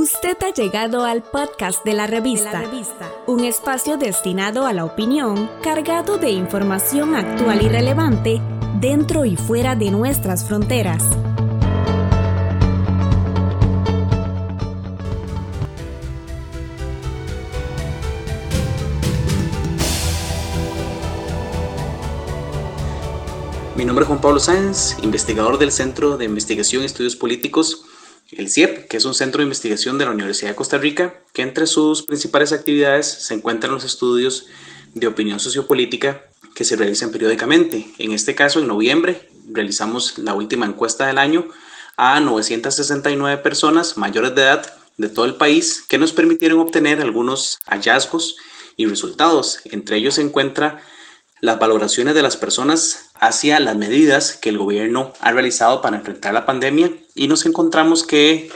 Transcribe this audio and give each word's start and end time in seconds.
Usted 0.00 0.36
ha 0.44 0.54
llegado 0.54 1.04
al 1.04 1.24
podcast 1.24 1.84
de 1.84 1.92
la, 1.92 2.06
revista, 2.06 2.62
un 3.26 3.42
espacio 3.42 3.96
destinado 3.96 4.64
a 4.64 4.72
la 4.72 4.84
opinión, 4.84 5.50
cargado 5.60 6.18
de 6.18 6.30
información 6.30 7.16
actual 7.16 7.62
y 7.62 7.68
relevante 7.68 8.40
dentro 8.78 9.24
y 9.24 9.34
fuera 9.34 9.74
de 9.74 9.90
nuestras 9.90 10.44
fronteras. 10.44 11.02
Mi 23.74 23.84
nombre 23.84 24.04
es 24.04 24.06
Juan 24.06 24.20
Pablo 24.20 24.38
Sáenz, 24.38 24.96
investigador 25.02 25.58
del 25.58 25.72
Centro 25.72 26.16
de 26.16 26.24
Investigación 26.24 26.82
y 26.82 26.86
Estudios 26.86 27.16
Políticos, 27.16 27.87
el 28.32 28.50
CIEP, 28.50 28.88
que 28.88 28.98
es 28.98 29.04
un 29.04 29.14
centro 29.14 29.38
de 29.38 29.44
investigación 29.44 29.98
de 29.98 30.04
la 30.04 30.10
Universidad 30.10 30.50
de 30.50 30.56
Costa 30.56 30.78
Rica, 30.78 31.14
que 31.32 31.42
entre 31.42 31.66
sus 31.66 32.02
principales 32.02 32.52
actividades 32.52 33.06
se 33.06 33.34
encuentran 33.34 33.72
los 33.72 33.84
estudios 33.84 34.46
de 34.94 35.06
opinión 35.06 35.40
sociopolítica 35.40 36.22
que 36.54 36.64
se 36.64 36.76
realizan 36.76 37.10
periódicamente. 37.10 37.86
En 37.98 38.12
este 38.12 38.34
caso, 38.34 38.60
en 38.60 38.66
noviembre, 38.66 39.28
realizamos 39.50 40.18
la 40.18 40.34
última 40.34 40.66
encuesta 40.66 41.06
del 41.06 41.18
año 41.18 41.48
a 41.96 42.20
969 42.20 43.42
personas 43.42 43.96
mayores 43.96 44.34
de 44.34 44.42
edad 44.42 44.74
de 44.98 45.08
todo 45.08 45.24
el 45.24 45.36
país 45.36 45.84
que 45.88 45.98
nos 45.98 46.12
permitieron 46.12 46.60
obtener 46.60 47.00
algunos 47.00 47.58
hallazgos 47.66 48.36
y 48.76 48.86
resultados. 48.86 49.60
Entre 49.64 49.96
ellos 49.96 50.14
se 50.14 50.22
encuentra 50.22 50.82
las 51.40 51.58
valoraciones 51.58 52.14
de 52.14 52.22
las 52.22 52.36
personas 52.36 53.10
hacia 53.14 53.60
las 53.60 53.76
medidas 53.76 54.36
que 54.36 54.48
el 54.48 54.58
gobierno 54.58 55.12
ha 55.20 55.32
realizado 55.32 55.80
para 55.80 55.96
enfrentar 55.96 56.34
la 56.34 56.46
pandemia 56.46 56.90
y 57.14 57.28
nos 57.28 57.46
encontramos 57.46 58.04
que 58.04 58.50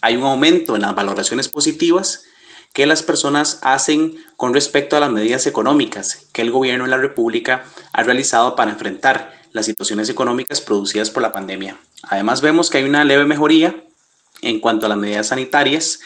hay 0.00 0.16
un 0.16 0.24
aumento 0.24 0.76
en 0.76 0.82
las 0.82 0.94
valoraciones 0.94 1.48
positivas 1.48 2.24
que 2.72 2.86
las 2.86 3.02
personas 3.02 3.58
hacen 3.62 4.16
con 4.36 4.54
respecto 4.54 4.96
a 4.96 5.00
las 5.00 5.10
medidas 5.10 5.46
económicas 5.46 6.26
que 6.32 6.42
el 6.42 6.50
gobierno 6.50 6.84
de 6.84 6.90
la 6.90 6.98
República 6.98 7.64
ha 7.92 8.02
realizado 8.02 8.54
para 8.54 8.70
enfrentar 8.70 9.40
las 9.52 9.66
situaciones 9.66 10.08
económicas 10.08 10.60
producidas 10.60 11.10
por 11.10 11.22
la 11.22 11.32
pandemia. 11.32 11.76
Además 12.04 12.40
vemos 12.40 12.70
que 12.70 12.78
hay 12.78 12.84
una 12.84 13.04
leve 13.04 13.24
mejoría 13.24 13.84
en 14.42 14.60
cuanto 14.60 14.86
a 14.86 14.88
las 14.88 14.98
medidas 14.98 15.28
sanitarias 15.28 16.00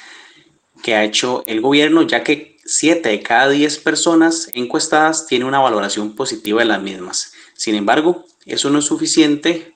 que 0.84 0.94
ha 0.94 1.02
hecho 1.02 1.42
el 1.46 1.62
gobierno, 1.62 2.02
ya 2.02 2.22
que 2.22 2.58
7 2.66 3.08
de 3.08 3.22
cada 3.22 3.48
10 3.48 3.78
personas 3.78 4.50
encuestadas 4.52 5.26
tienen 5.26 5.48
una 5.48 5.58
valoración 5.58 6.14
positiva 6.14 6.60
de 6.60 6.66
las 6.66 6.82
mismas. 6.82 7.32
Sin 7.54 7.74
embargo, 7.74 8.26
eso 8.44 8.68
no 8.68 8.80
es 8.80 8.84
suficiente 8.84 9.72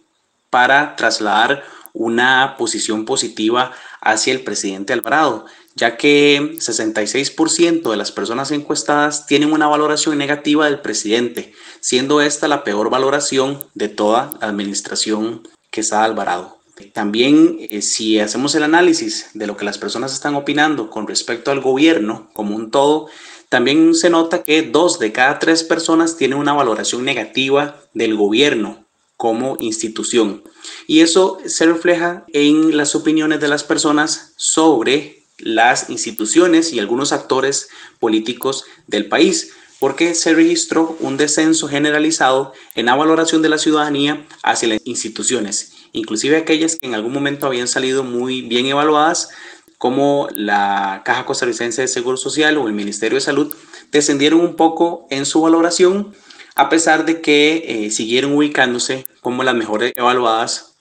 para 0.51 0.97
trasladar 0.97 1.65
una 1.95 2.57
posición 2.59 3.07
positiva 3.07 3.73
hacia 4.03 4.35
el 4.35 4.43
presidente 4.43 4.93
Alvarado, 4.93 5.47
ya 5.75 5.97
que 5.97 6.59
66% 6.59 7.91
de 7.91 7.97
las 7.97 8.13
personas 8.13 8.51
encuestadas 8.51 9.27
tienen 9.27 9.55
una 9.55 9.67
valoración 9.67 10.19
negativa 10.19 10.67
del 10.67 10.81
presidente, 10.81 11.55
siendo 11.81 12.21
esta 12.21 12.49
la 12.49 12.65
peor 12.65 12.91
valoración 12.91 13.65
de 13.73 13.89
toda 13.89 14.31
la 14.43 14.49
administración 14.49 15.49
que 15.71 15.81
está 15.81 16.05
Alvarado. 16.05 16.58
También, 16.87 17.59
eh, 17.71 17.83
si 17.83 18.19
hacemos 18.19 18.55
el 18.55 18.63
análisis 18.63 19.31
de 19.35 19.47
lo 19.47 19.57
que 19.57 19.65
las 19.65 19.79
personas 19.79 20.13
están 20.13 20.35
opinando 20.35 20.91
con 20.91 21.07
respecto 21.07 21.51
al 21.51 21.61
gobierno 21.61 22.31
como 22.33 22.55
un 22.55 22.71
todo, 22.71 23.09
también 23.49 23.95
se 23.95 24.11
nota 24.11 24.43
que 24.43 24.63
dos 24.63 24.99
de 24.99 25.13
cada 25.13 25.39
tres 25.39 25.65
personas 25.65 26.17
tienen 26.17 26.39
una 26.39 26.53
valoración 26.53 27.05
negativa 27.05 27.81
del 27.95 28.15
gobierno 28.15 28.85
como 29.17 29.57
institución. 29.59 30.45
Y 30.87 31.01
eso 31.01 31.39
se 31.45 31.67
refleja 31.67 32.25
en 32.33 32.77
las 32.77 32.95
opiniones 32.95 33.41
de 33.41 33.49
las 33.49 33.65
personas 33.65 34.33
sobre 34.37 35.25
las 35.39 35.89
instituciones 35.91 36.73
y 36.73 36.79
algunos 36.79 37.13
actores 37.13 37.69
políticos 38.01 38.65
del 38.87 39.09
país, 39.09 39.53
porque 39.81 40.15
se 40.15 40.35
registró 40.35 40.97
un 41.01 41.17
descenso 41.17 41.69
generalizado 41.69 42.53
en 42.75 42.87
la 42.87 42.97
valoración 42.97 43.43
de 43.43 43.49
la 43.49 43.59
ciudadanía 43.59 44.27
hacia 44.43 44.69
las 44.69 44.81
instituciones 44.85 45.79
inclusive 45.93 46.37
aquellas 46.37 46.77
que 46.77 46.87
en 46.87 46.95
algún 46.95 47.13
momento 47.13 47.47
habían 47.47 47.69
salido 47.69 48.05
muy 48.05 48.43
bien 48.43 48.67
evaluadas, 48.67 49.31
como 49.77 50.29
la 50.35 51.03
Caja 51.05 51.25
Costarricense 51.25 51.83
de 51.83 51.89
Seguro 51.89 52.17
Social 52.17 52.57
o 52.59 52.67
el 52.67 52.75
Ministerio 52.75 53.17
de 53.17 53.21
Salud, 53.21 53.55
descendieron 53.93 54.41
un 54.41 54.57
poco 54.57 55.07
en 55.11 55.25
su 55.25 55.41
valoración, 55.41 56.15
a 56.57 56.69
pesar 56.69 57.05
de 57.05 57.21
que 57.21 57.65
eh, 57.87 57.91
siguieron 57.91 58.33
ubicándose 58.33 59.07
como 59.21 59.45
las 59.45 59.55
mejores 59.55 59.93
evaluadas 59.95 60.75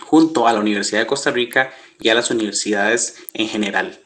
junto 0.00 0.46
a 0.46 0.52
la 0.52 0.60
Universidad 0.60 1.00
de 1.00 1.06
Costa 1.06 1.30
Rica 1.30 1.72
y 1.98 2.10
a 2.10 2.14
las 2.14 2.30
universidades 2.30 3.16
en 3.32 3.48
general. 3.48 4.01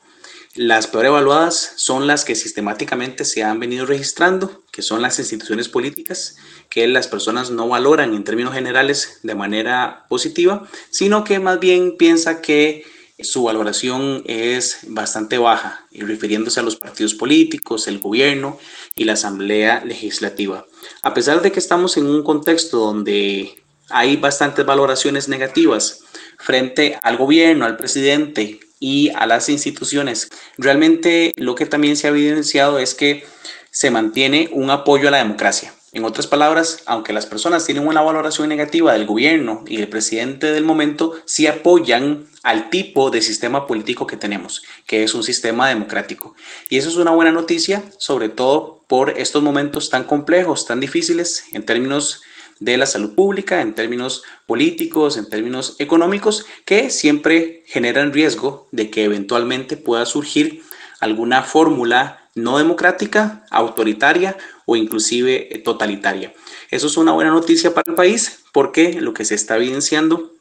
Las 0.57 0.87
peor 0.87 1.05
evaluadas 1.05 1.75
son 1.77 2.07
las 2.07 2.25
que 2.25 2.35
sistemáticamente 2.35 3.27
se 3.27 3.45
han 3.45 3.61
venido 3.61 3.85
registrando, 3.85 4.63
que 4.73 4.81
son 4.81 5.03
las 5.03 5.19
instituciones 5.19 5.69
políticas, 5.69 6.37
que 6.71 6.89
las 6.89 7.09
personas 7.09 7.51
no 7.51 7.69
valoran 7.69 8.15
en 8.15 8.25
términos 8.25 8.55
generales 8.55 9.21
de 9.23 9.35
manera 9.35 10.07
positiva, 10.09 10.67
sino 10.89 11.25
que 11.25 11.41
más 11.41 11.61
bien 11.61 11.99
piensa 11.99 12.41
que 12.41 12.87
su 13.19 13.43
valoración 13.43 14.23
es 14.27 14.79
bastante 14.89 15.37
baja, 15.37 15.85
y 15.91 16.03
refiriéndose 16.03 16.61
a 16.61 16.63
los 16.63 16.77
partidos 16.77 17.13
políticos, 17.13 17.87
el 17.87 17.99
gobierno 17.99 18.59
y 18.95 19.05
la 19.05 19.13
asamblea 19.13 19.85
legislativa. 19.85 20.65
A 21.03 21.13
pesar 21.13 21.43
de 21.43 21.53
que 21.53 21.59
estamos 21.59 21.99
en 21.99 22.07
un 22.07 22.23
contexto 22.23 22.79
donde 22.79 23.63
hay 23.91 24.17
bastantes 24.17 24.65
valoraciones 24.65 25.29
negativas 25.29 26.01
frente 26.39 26.99
al 27.03 27.19
gobierno, 27.19 27.67
al 27.67 27.77
presidente 27.77 28.61
y 28.79 29.11
a 29.11 29.27
las 29.27 29.49
instituciones. 29.49 30.29
Realmente 30.59 31.33
lo 31.37 31.55
que 31.55 31.67
también 31.67 31.97
se 31.97 32.07
ha 32.07 32.11
evidenciado 32.11 32.79
es 32.79 32.95
que 32.95 33.25
se 33.71 33.91
mantiene 33.91 34.49
un 34.53 34.71
apoyo 34.71 35.09
a 35.09 35.11
la 35.11 35.19
democracia. 35.19 35.75
En 35.93 36.05
otras 36.05 36.27
palabras, 36.27 36.83
aunque 36.85 37.15
las 37.15 37.25
personas 37.25 37.65
tienen 37.65 37.87
una 37.87 38.03
valoración 38.03 38.51
negativa 38.51 38.93
del 38.93 39.07
gobierno 39.07 39.65
y 39.67 39.79
del 39.79 39.89
presidente 39.89 40.53
del 40.53 40.65
momento, 40.65 41.15
sí 41.25 41.47
apoyan 41.47 42.27
al 42.43 42.69
tipo 42.69 43.11
de 43.11 43.23
sistema 43.23 43.67
político 43.67 44.07
que 44.07 44.19
tenemos, 44.19 44.63
que 44.87 45.05
es 45.05 45.15
un 45.15 45.23
sistema 45.23 45.69
democrático. 45.69 46.35
Y 46.69 46.77
eso 46.77 46.91
es 46.91 46.97
una 46.97 47.13
buena 47.13 47.33
noticia, 47.33 47.83
sobre 47.99 48.29
todo 48.29 48.85
por 48.89 49.19
estos 49.19 49.43
momentos 49.43 49.89
tan 49.89 50.05
complejos, 50.05 50.67
tan 50.67 50.81
difíciles 50.81 51.45
en 51.53 51.65
términos 51.65 52.23
de 52.61 52.77
la 52.77 52.87
salud 52.87 53.15
pública, 53.15 53.61
en 53.61 53.75
términos 53.75 54.23
políticos, 54.47 55.17
en 55.17 55.29
términos 55.29 55.77
económicos, 55.79 56.47
que 56.65 56.91
siempre 56.91 57.63
generan 57.67 58.13
riesgo 58.13 58.69
de 58.73 58.91
que 58.91 59.05
eventualmente 59.05 59.77
pueda 59.77 60.07
surgir 60.07 60.63
alguna 61.01 61.43
fórmula 61.43 62.29
no 62.35 62.59
democrática, 62.59 63.45
autoritaria 63.51 64.37
o 64.67 64.77
inclusive 64.77 65.63
totalitaria. 65.65 66.35
Eso 66.71 66.87
es 66.87 66.97
una 66.97 67.13
buena 67.13 67.31
noticia 67.31 67.75
para 67.75 67.91
el 67.91 67.97
país 67.97 68.45
porque 68.53 69.01
lo 69.01 69.15
que 69.15 69.25
se 69.25 69.35
está 69.35 69.57
evidenciando 69.57 70.33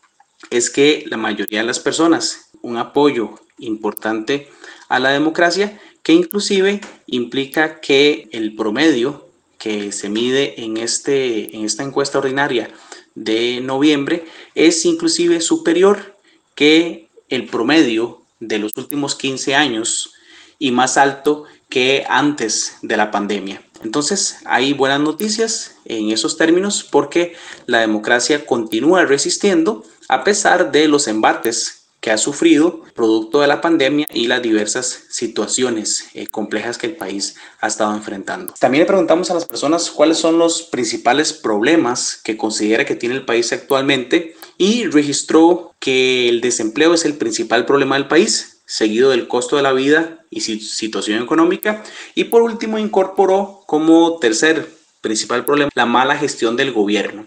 es 0.50 0.70
que 0.70 1.06
la 1.08 1.18
mayoría 1.18 1.60
de 1.60 1.66
las 1.66 1.80
personas, 1.80 2.50
un 2.62 2.78
apoyo 2.78 3.40
importante 3.58 4.50
a 4.90 5.00
la 5.00 5.10
democracia, 5.10 5.80
que 6.04 6.14
inclusive 6.14 6.82
implica 7.08 7.80
que 7.80 8.28
el 8.32 8.56
promedio 8.56 9.25
que 9.58 9.92
se 9.92 10.10
mide 10.10 10.62
en, 10.64 10.78
este, 10.78 11.56
en 11.56 11.66
esta 11.66 11.84
encuesta 11.84 12.18
ordinaria 12.18 12.70
de 13.16 13.62
noviembre 13.62 14.26
es 14.54 14.86
inclusive 14.86 15.42
superior 15.42 16.16
que 16.54 17.08
el 17.30 17.48
promedio 17.48 18.22
de 18.40 18.60
los 18.60 18.72
últimos 18.76 19.16
15 19.16 19.56
años 19.56 20.14
y 20.60 20.72
más 20.72 20.98
alto 20.98 21.46
que 21.70 22.06
antes 22.08 22.78
de 22.82 22.98
la 22.98 23.12
pandemia. 23.12 23.62
Entonces, 23.84 24.38
hay 24.46 24.74
buenas 24.74 25.00
noticias 25.00 25.76
en 25.86 26.12
esos 26.12 26.38
términos 26.38 26.88
porque 26.90 27.36
la 27.66 27.80
democracia 27.80 28.46
continúa 28.46 29.06
resistiendo 29.06 29.84
a 30.08 30.24
pesar 30.24 30.72
de 30.72 30.88
los 30.88 31.08
embates 31.08 31.85
que 32.06 32.12
ha 32.12 32.20
sufrido 32.20 32.84
producto 32.94 33.42
de 33.42 33.48
la 33.48 33.62
pandemia 33.62 34.06
y 34.14 34.28
las 34.28 34.40
diversas 34.40 35.06
situaciones 35.10 36.06
eh, 36.14 36.28
complejas 36.28 36.78
que 36.78 36.86
el 36.86 36.96
país 36.96 37.34
ha 37.62 37.66
estado 37.66 37.96
enfrentando. 37.96 38.54
También 38.60 38.84
le 38.84 38.86
preguntamos 38.86 39.32
a 39.32 39.34
las 39.34 39.46
personas 39.46 39.90
cuáles 39.90 40.20
son 40.20 40.38
los 40.38 40.62
principales 40.62 41.34
problemas 41.34 42.22
que 42.24 42.38
considera 42.38 42.86
que 42.86 42.94
tiene 42.94 43.16
el 43.16 43.26
país 43.26 43.52
actualmente 43.54 44.36
y 44.60 44.86
registró 44.86 45.74
que 45.80 46.30
el 46.30 46.42
desempleo 46.42 46.94
es 46.94 47.06
el 47.06 47.16
principal 47.16 47.66
problema 47.66 47.96
del 47.96 48.08
país, 48.08 48.62
seguido 48.68 49.10
del 49.10 49.28
costo 49.28 49.56
de 49.56 49.64
la 49.64 49.74
vida 49.74 50.24
y 50.30 50.42
situación 50.42 51.24
económica. 51.24 51.84
Y 52.14 52.26
por 52.26 52.44
último 52.44 52.78
incorporó 52.78 53.64
como 53.66 54.20
tercer 54.20 54.70
principal 55.02 55.44
problema 55.44 55.72
la 55.74 55.88
mala 55.88 56.16
gestión 56.16 56.56
del 56.56 56.72
gobierno. 56.72 57.26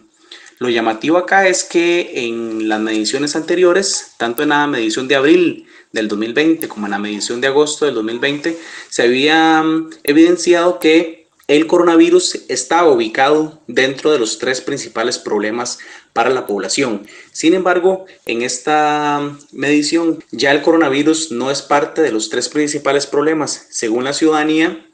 Lo 0.58 0.68
llamativo 0.68 1.18
acá 1.18 1.46
es 1.46 1.62
que 1.62 2.26
en 2.26 2.68
las 2.68 2.80
mediciones 2.80 3.36
anteriores, 3.36 4.14
tanto 4.16 4.42
en 4.42 4.48
la 4.48 4.66
medición 4.66 5.06
de 5.06 5.14
abril 5.14 5.66
del 5.92 6.08
2020 6.08 6.66
como 6.68 6.86
en 6.86 6.90
la 6.92 6.98
medición 6.98 7.40
de 7.40 7.46
agosto 7.46 7.84
del 7.84 7.94
2020, 7.94 8.58
se 8.88 9.02
había 9.02 9.62
mm, 9.62 9.90
evidenciado 10.02 10.80
que 10.80 11.28
el 11.46 11.66
coronavirus 11.66 12.44
estaba 12.48 12.90
ubicado 12.90 13.62
dentro 13.68 14.10
de 14.12 14.18
los 14.18 14.38
tres 14.38 14.60
principales 14.60 15.18
problemas 15.18 15.78
para 16.12 16.28
la 16.28 16.46
población. 16.46 17.06
Sin 17.32 17.54
embargo, 17.54 18.06
en 18.26 18.42
esta 18.42 19.38
medición 19.52 20.22
ya 20.32 20.50
el 20.50 20.60
coronavirus 20.60 21.30
no 21.30 21.50
es 21.50 21.62
parte 21.62 22.02
de 22.02 22.12
los 22.12 22.28
tres 22.28 22.48
principales 22.48 23.06
problemas, 23.06 23.68
según 23.70 24.04
la 24.04 24.12
ciudadanía, 24.12 24.86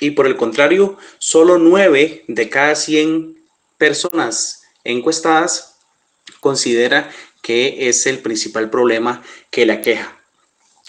y 0.00 0.10
por 0.10 0.26
el 0.26 0.36
contrario, 0.36 0.98
solo 1.18 1.58
9 1.58 2.24
de 2.26 2.48
cada 2.50 2.74
100 2.74 3.38
personas 3.78 4.61
encuestadas 4.84 5.76
considera 6.40 7.10
que 7.42 7.88
es 7.88 8.06
el 8.06 8.20
principal 8.20 8.70
problema 8.70 9.22
que 9.50 9.66
la 9.66 9.80
queja. 9.80 10.20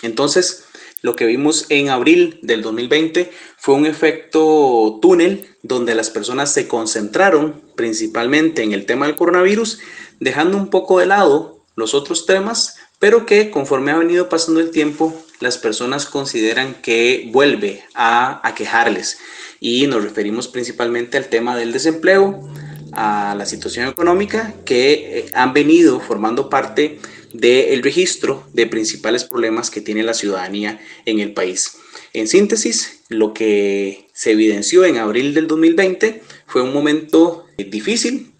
Entonces, 0.01 0.65
lo 1.01 1.15
que 1.15 1.25
vimos 1.25 1.65
en 1.69 1.89
abril 1.89 2.39
del 2.43 2.61
2020 2.61 3.31
fue 3.57 3.75
un 3.75 3.85
efecto 3.85 4.99
túnel 5.01 5.57
donde 5.61 5.95
las 5.95 6.09
personas 6.09 6.53
se 6.53 6.67
concentraron 6.67 7.61
principalmente 7.75 8.63
en 8.63 8.71
el 8.71 8.85
tema 8.85 9.05
del 9.05 9.15
coronavirus, 9.15 9.79
dejando 10.19 10.57
un 10.57 10.69
poco 10.69 10.99
de 10.99 11.07
lado 11.07 11.65
los 11.75 11.93
otros 11.93 12.25
temas, 12.25 12.77
pero 12.99 13.25
que 13.25 13.51
conforme 13.51 13.91
ha 13.91 13.97
venido 13.97 14.29
pasando 14.29 14.61
el 14.61 14.71
tiempo, 14.71 15.13
las 15.41 15.57
personas 15.57 16.05
consideran 16.05 16.75
que 16.75 17.29
vuelve 17.33 17.83
a 17.93 18.39
aquejarles. 18.47 19.19
Y 19.59 19.87
nos 19.87 20.03
referimos 20.03 20.47
principalmente 20.47 21.17
al 21.17 21.27
tema 21.27 21.57
del 21.57 21.73
desempleo, 21.73 22.49
a 22.95 23.35
la 23.37 23.45
situación 23.45 23.87
económica, 23.87 24.53
que 24.65 25.19
eh, 25.19 25.25
han 25.33 25.53
venido 25.53 25.99
formando 25.99 26.49
parte 26.49 26.99
del 27.33 27.81
registro 27.81 28.47
de 28.53 28.67
principales 28.67 29.23
problemas 29.23 29.69
que 29.71 29.81
tiene 29.81 30.03
la 30.03 30.13
ciudadanía 30.13 30.79
en 31.05 31.19
el 31.19 31.33
país. 31.33 31.77
En 32.13 32.27
síntesis, 32.27 33.01
lo 33.09 33.33
que 33.33 34.07
se 34.13 34.31
evidenció 34.31 34.85
en 34.85 34.97
abril 34.97 35.33
del 35.33 35.47
2020 35.47 36.21
fue 36.45 36.61
un 36.61 36.73
momento 36.73 37.45
difícil 37.57 38.31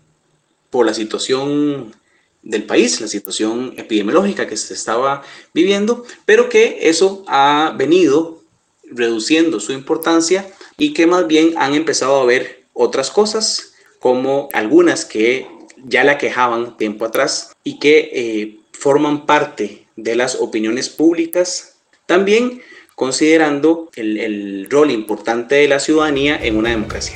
por 0.70 0.86
la 0.86 0.94
situación 0.94 1.96
del 2.44 2.64
país, 2.64 3.02
la 3.02 3.08
situación 3.08 3.74
epidemiológica 3.78 4.48
que 4.48 4.58
se 4.58 4.74
estaba 4.74 5.24
viviendo, 5.54 6.06
pero 6.26 6.50
que 6.50 6.90
eso 6.90 7.24
ha 7.28 7.74
venido 7.78 8.44
reduciendo 8.84 9.60
su 9.60 9.72
importancia 9.72 10.48
y 10.78 10.94
que 10.94 11.08
más 11.08 11.26
bien 11.26 11.54
han 11.58 11.74
empezado 11.74 12.20
a 12.22 12.26
ver 12.26 12.66
otras 12.74 13.10
cosas, 13.10 13.73
como 14.04 14.50
algunas 14.52 15.06
que 15.06 15.48
ya 15.78 16.04
la 16.04 16.18
quejaban 16.18 16.76
tiempo 16.76 17.06
atrás 17.06 17.54
y 17.64 17.80
que 17.80 18.12
eh, 18.12 18.60
forman 18.74 19.26
parte 19.26 19.86
de 19.96 20.18
las 20.18 20.36
opiniones 20.36 20.90
públicas, 20.90 21.78
también 22.06 22.62
considerando 22.96 23.90
el, 23.96 24.20
el 24.20 24.68
rol 24.70 24.92
importante 24.92 25.56
de 25.56 25.70
la 25.70 25.80
ciudadanía 25.80 26.36
en 26.36 26.58
una 26.58 26.72
democracia. 26.72 27.16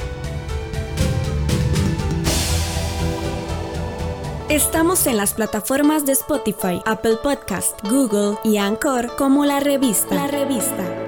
Estamos 4.48 5.08
en 5.08 5.18
las 5.18 5.34
plataformas 5.34 6.06
de 6.06 6.14
Spotify, 6.14 6.82
Apple 6.86 7.18
Podcast, 7.22 7.86
Google 7.86 8.38
y 8.46 8.56
Anchor 8.56 9.14
como 9.18 9.44
la 9.44 9.60
revista. 9.60 10.16
La 10.16 10.28
revista. 10.28 11.07